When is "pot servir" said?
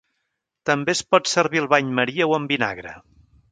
1.15-1.63